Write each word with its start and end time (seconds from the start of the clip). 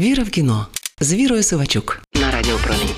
Віра 0.00 0.22
в 0.22 0.30
кіно 0.30 0.66
з 1.00 1.14
Вірою 1.14 1.42
Сивачук 1.42 2.02
на 2.14 2.30
Радіо 2.30 2.56
Промінь. 2.64 2.94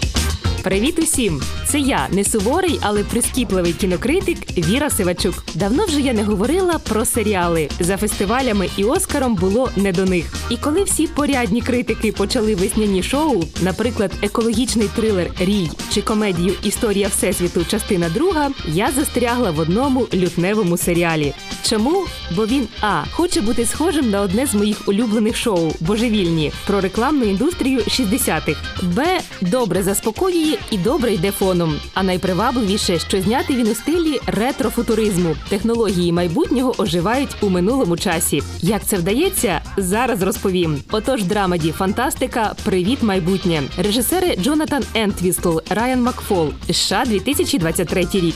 Привіт 0.62 0.98
усім! 0.98 1.42
Це 1.72 1.80
я, 1.80 2.08
не 2.10 2.24
суворий, 2.24 2.78
але 2.82 3.04
прискіпливий 3.04 3.72
кінокритик 3.72 4.38
Віра 4.58 4.90
Сивачук. 4.90 5.44
Давно 5.54 5.86
вже 5.86 6.00
я 6.00 6.12
не 6.12 6.24
говорила 6.24 6.78
про 6.78 7.04
серіали. 7.04 7.68
За 7.80 7.96
фестивалями 7.96 8.68
і 8.76 8.84
Оскаром 8.84 9.34
було 9.34 9.70
не 9.76 9.92
до 9.92 10.04
них. 10.04 10.34
І 10.50 10.56
коли 10.56 10.82
всі 10.82 11.06
порядні 11.06 11.60
критики 11.60 12.12
почали 12.12 12.54
весняні 12.54 13.02
шоу, 13.02 13.44
наприклад, 13.62 14.12
екологічний 14.22 14.88
трилер 14.96 15.30
Рій 15.40 15.70
чи 15.90 16.02
комедію 16.02 16.54
Історія 16.62 17.08
Всесвіту, 17.08 17.64
частина 17.64 18.08
друга, 18.08 18.50
я 18.66 18.90
застрягла 18.90 19.50
в 19.50 19.58
одному 19.58 20.06
лютневому 20.14 20.76
серіалі. 20.76 21.34
Чому? 21.68 22.04
Бо 22.36 22.46
він 22.46 22.68
А 22.80 23.02
хоче 23.12 23.40
бути 23.40 23.66
схожим 23.66 24.10
на 24.10 24.20
одне 24.20 24.46
з 24.46 24.54
моїх 24.54 24.88
улюблених 24.88 25.36
шоу 25.36 25.72
Божевільні 25.80 26.52
про 26.66 26.80
рекламну 26.80 27.24
індустрію 27.24 27.78
60-х. 27.78 28.60
Б 28.82 29.20
добре 29.40 29.82
заспокоює 29.82 30.56
і 30.70 30.78
добре 30.78 31.14
йде 31.14 31.30
фоном. 31.30 31.61
А 31.94 32.02
найпривабливіше, 32.02 32.98
що 32.98 33.22
зняти 33.22 33.54
він 33.54 33.68
у 33.68 33.74
стилі 33.74 34.20
ретрофутуризму. 34.26 35.36
Технології 35.48 36.12
майбутнього 36.12 36.74
оживають 36.78 37.36
у 37.40 37.48
минулому 37.48 37.96
часі. 37.96 38.42
Як 38.60 38.84
це 38.84 38.96
вдається, 38.96 39.60
зараз 39.76 40.22
розповім. 40.22 40.78
Отож, 40.90 41.24
драмеді, 41.24 41.72
фантастика, 41.72 42.54
привіт, 42.64 43.02
майбутнє. 43.02 43.62
Режисери 43.78 44.36
Джонатан 44.36 44.84
Ентвістл, 44.94 45.58
Райан 45.70 46.02
Макфол, 46.02 46.52
США 46.70 47.04
2023 47.06 48.06
рік. 48.12 48.34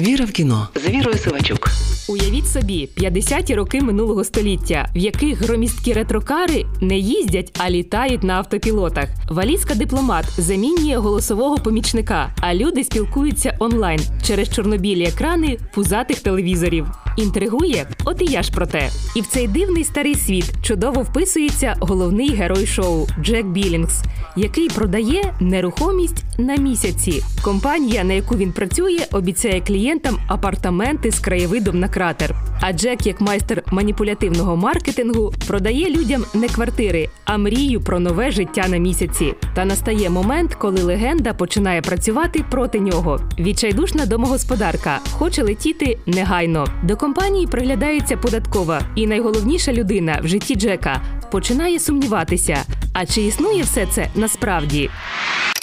Віра 0.00 0.24
в 0.24 0.30
кіно 0.30 0.68
з 0.74 0.88
Вірою 0.88 1.18
Сивачук. 1.18 1.70
Уявіть 2.08 2.46
собі, 2.46 2.88
50-ті 2.96 3.54
роки 3.54 3.80
минулого 3.80 4.24
століття, 4.24 4.90
в 4.94 4.98
яких 4.98 5.42
громісткі 5.42 5.92
ретрокари 5.92 6.64
не 6.80 6.98
їздять, 6.98 7.58
а 7.58 7.70
літають 7.70 8.22
на 8.22 8.34
автопілотах. 8.34 9.08
Валізка 9.28 9.74
дипломат 9.74 10.24
замінює 10.38 10.96
голосового 10.96 11.58
помічника, 11.58 12.34
а 12.40 12.54
люди 12.54 12.84
спілкуються 12.84 13.56
онлайн 13.58 14.00
через 14.26 14.54
чорнобілі 14.54 15.04
екрани 15.04 15.58
пузатих 15.74 16.20
телевізорів. 16.20 16.86
Інтригує? 17.16 17.86
От 18.04 18.22
і 18.22 18.24
я 18.24 18.42
ж 18.42 18.52
про 18.52 18.66
те. 18.66 18.90
І 19.16 19.20
в 19.20 19.26
цей 19.26 19.48
дивний 19.48 19.84
старий 19.84 20.14
світ 20.14 20.52
чудово 20.62 21.02
вписується 21.02 21.76
головний 21.80 22.28
герой 22.28 22.66
шоу 22.66 23.06
Джек 23.22 23.46
Білінгс, 23.46 24.02
який 24.36 24.68
продає 24.68 25.34
нерухомість 25.40 26.24
на 26.40 26.56
місяці. 26.56 27.22
Компанія, 27.42 28.04
на 28.04 28.12
яку 28.12 28.36
він 28.36 28.52
працює, 28.52 28.98
обіцяє 29.12 29.60
клієнтам 29.60 30.18
апартаменти 30.28 31.10
з 31.10 31.18
краєвидом 31.18 31.80
на 31.80 31.88
кратер. 31.88 32.34
А 32.60 32.72
Джек, 32.72 33.06
як 33.06 33.20
майстер 33.20 33.62
маніпулятивного 33.72 34.56
маркетингу, 34.56 35.32
продає 35.46 35.90
людям 35.90 36.24
не 36.34 36.48
квартири, 36.48 37.08
а 37.24 37.38
мрію 37.38 37.80
про 37.80 38.00
нове 38.00 38.30
життя 38.30 38.68
на 38.68 38.76
місяці. 38.76 39.34
Та 39.54 39.64
настає 39.64 40.10
момент, 40.10 40.54
коли 40.54 40.82
легенда 40.82 41.34
починає 41.34 41.82
працювати 41.82 42.44
проти 42.50 42.80
нього. 42.80 43.20
Відчайдушна 43.38 44.06
домогосподарка 44.06 44.98
хоче 45.12 45.42
летіти 45.42 45.98
негайно. 46.06 46.66
До 46.82 46.96
компанії 46.96 47.46
приглядається 47.46 48.16
податкова, 48.16 48.80
і 48.94 49.06
найголовніша 49.06 49.72
людина 49.72 50.20
в 50.22 50.26
житті 50.26 50.54
Джека 50.54 51.02
починає 51.30 51.78
сумніватися. 51.80 52.64
А 52.92 53.06
чи 53.06 53.22
існує 53.22 53.62
все 53.62 53.86
це 53.86 54.08
насправді? 54.14 54.90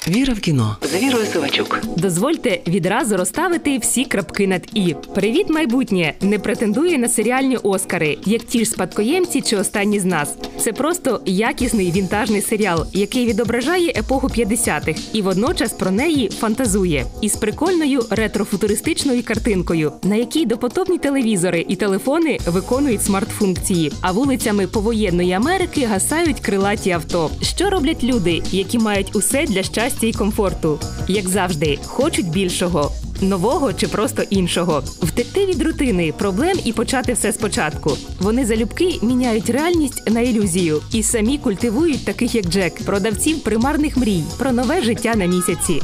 Віра 0.08 0.34
в 0.34 0.40
кіно 0.40 0.78
з 0.82 1.04
Вірою 1.04 1.26
Сивачук. 1.26 1.80
Дозвольте 1.98 2.60
відразу 2.68 3.18
розставити 3.18 3.78
всі 3.78 4.06
крапки 4.06 4.48
над 4.48 4.68
і. 4.74 4.96
Привіт, 5.16 5.50
майбутнє 5.50 6.14
не 6.22 6.40
претендує 6.40 6.98
на 6.98 7.10
серіальні 7.10 7.58
Оскари, 7.58 8.18
як 8.26 8.44
ті 8.44 8.66
ж 8.66 8.72
спадкоємці 8.72 9.42
чи 9.42 9.58
останні 9.58 10.00
з 10.00 10.06
нас. 10.06 10.36
Це 10.60 10.74
просто 10.74 11.22
якісний 11.26 11.92
вінтажний 11.92 12.42
серіал, 12.42 12.86
який 12.94 13.26
відображає 13.26 13.90
епоху 13.90 14.28
50-х 14.28 15.02
і 15.14 15.22
водночас 15.22 15.74
про 15.74 15.92
неї 15.92 16.30
фантазує 16.30 17.06
із 17.22 17.36
прикольною 17.36 18.06
ретрофутуристичною 18.10 19.24
картинкою, 19.24 19.92
на 20.04 20.16
якій 20.16 20.46
допотопні 20.46 20.98
телевізори 20.98 21.66
і 21.68 21.76
телефони 21.76 22.38
виконують 22.48 23.04
смарт-функції, 23.06 23.92
а 24.02 24.12
вулицями 24.12 24.68
повоєнної 24.68 25.32
Америки 25.34 25.86
гасають 25.86 26.40
крилаті 26.40 26.92
авто. 26.92 27.17
Що 27.42 27.70
роблять 27.70 28.04
люди, 28.04 28.42
які 28.52 28.80
мають 28.80 29.16
усе 29.16 29.46
для 29.46 29.64
щастя 29.64 30.08
і 30.08 30.14
комфорту? 30.14 30.80
Як 31.08 31.30
завжди, 31.30 31.80
хочуть 31.86 32.30
більшого. 32.30 32.92
Нового 33.22 33.74
чи 33.74 33.88
просто 33.88 34.24
іншого 34.30 34.84
втекти 35.02 35.46
від 35.46 35.62
рутини, 35.62 36.14
проблем 36.18 36.58
і 36.66 36.74
почати 36.74 37.14
все 37.14 37.34
спочатку. 37.34 37.98
Вони 38.20 38.46
залюбки 38.46 39.00
міняють 39.02 39.50
реальність 39.50 40.12
на 40.12 40.22
ілюзію 40.22 40.82
і 40.94 41.04
самі 41.04 41.38
культивують 41.38 42.06
таких, 42.06 42.36
як 42.36 42.46
Джек, 42.46 42.86
продавців 42.86 43.40
примарних 43.40 43.98
мрій 43.98 44.24
про 44.38 44.52
нове 44.52 44.82
життя 44.82 45.16
на 45.16 45.26
місяці. 45.26 45.82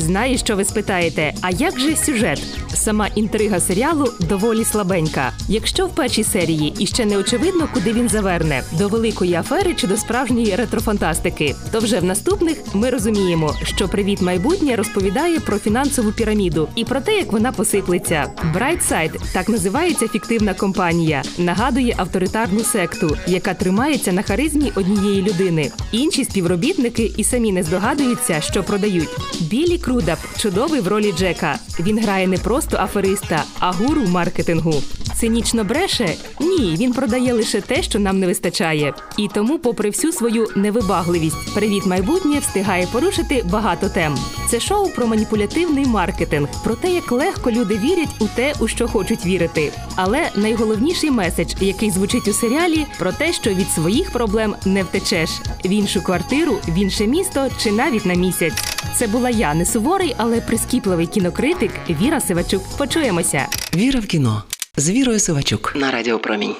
Знаю, 0.00 0.38
що 0.38 0.56
ви 0.56 0.64
спитаєте, 0.64 1.34
а 1.40 1.50
як 1.50 1.80
же 1.80 1.96
сюжет? 1.96 2.42
Сама 2.74 3.08
інтрига 3.14 3.60
серіалу 3.60 4.12
доволі 4.20 4.64
слабенька. 4.64 5.32
Якщо 5.48 5.86
в 5.86 5.94
першій 5.94 6.24
серії 6.24 6.74
іще 6.78 7.04
не 7.06 7.18
очевидно, 7.18 7.68
куди 7.74 7.92
він 7.92 8.08
заверне 8.08 8.62
до 8.78 8.88
великої 8.88 9.34
афери 9.34 9.74
чи 9.74 9.86
до 9.86 9.96
справжньої 9.96 10.56
ретрофантастики, 10.56 11.54
то 11.72 11.78
вже 11.78 12.00
в 12.00 12.04
наступних 12.04 12.58
ми 12.74 12.90
розуміємо, 12.90 13.54
що 13.62 13.88
привіт 13.88 14.22
майбутнє 14.22 14.76
розповідає 14.76 15.40
про 15.40 15.58
фінансову 15.58 16.12
піраміду 16.12 16.68
і 16.74 16.84
про 16.84 17.00
те, 17.00 17.16
як 17.16 17.32
вона 17.32 17.52
посиплеться. 17.52 18.32
Brightside, 18.54 19.32
так 19.32 19.48
називається 19.48 20.08
фіктивна 20.08 20.54
компанія, 20.54 21.22
нагадує 21.38 21.94
авторитарну 21.96 22.60
секту, 22.60 23.16
яка 23.26 23.54
тримається 23.54 24.12
на 24.12 24.22
харизмі 24.22 24.72
однієї 24.74 25.22
людини. 25.22 25.70
Інші 25.92 26.24
співробітники 26.24 27.12
і 27.16 27.24
самі 27.24 27.52
не 27.52 27.62
здогадуються, 27.62 28.40
що 28.40 28.62
продають. 28.62 29.08
Білі 29.40 29.78
Крудап 29.86 30.18
чудовий 30.38 30.80
в 30.80 30.88
ролі 30.88 31.12
Джека. 31.12 31.58
Він 31.80 31.98
грає 31.98 32.26
не 32.26 32.38
просто 32.38 32.76
афериста, 32.76 33.44
а 33.58 33.72
гуру 33.72 34.06
маркетингу. 34.06 34.74
Цинічно 35.14 35.64
бреше? 35.64 36.14
Ні, 36.58 36.76
він 36.78 36.92
продає 36.92 37.32
лише 37.32 37.60
те, 37.60 37.82
що 37.82 37.98
нам 37.98 38.20
не 38.20 38.26
вистачає. 38.26 38.94
І 39.16 39.28
тому, 39.34 39.58
попри 39.58 39.90
всю 39.90 40.12
свою 40.12 40.48
невибагливість, 40.56 41.54
привіт 41.54 41.86
майбутнє 41.86 42.38
встигає 42.38 42.86
порушити 42.92 43.44
багато 43.50 43.88
тем. 43.88 44.16
Це 44.48 44.60
шоу 44.60 44.88
про 44.88 45.06
маніпулятивний 45.06 45.86
маркетинг, 45.86 46.48
про 46.64 46.74
те, 46.74 46.92
як 46.92 47.12
легко 47.12 47.50
люди 47.50 47.78
вірять 47.78 48.16
у 48.20 48.24
те, 48.24 48.54
у 48.60 48.68
що 48.68 48.88
хочуть 48.88 49.26
вірити. 49.26 49.72
Але 49.96 50.30
найголовніший 50.36 51.10
меседж, 51.10 51.54
який 51.60 51.90
звучить 51.90 52.28
у 52.28 52.32
серіалі, 52.32 52.86
про 52.98 53.12
те, 53.12 53.32
що 53.32 53.50
від 53.50 53.70
своїх 53.70 54.12
проблем 54.12 54.54
не 54.64 54.82
втечеш 54.82 55.30
в 55.64 55.70
іншу 55.70 56.02
квартиру, 56.02 56.58
в 56.68 56.78
інше 56.78 57.06
місто 57.06 57.48
чи 57.58 57.72
навіть 57.72 58.06
на 58.06 58.14
місяць. 58.14 58.54
Це 58.94 59.06
була 59.06 59.30
я, 59.30 59.54
не 59.54 59.66
суворий, 59.66 60.14
але 60.18 60.40
прискіпливий 60.40 61.06
кінокритик 61.06 61.70
Віра 61.90 62.20
Сивачук. 62.20 62.62
Почуємося. 62.78 63.46
Віра 63.74 64.00
в 64.00 64.06
кіно 64.06 64.42
з 64.76 64.90
Вірою 64.90 65.20
Сивачук 65.20 65.72
на 65.76 65.90
Радіо 65.90 66.18
Промінь. 66.18 66.56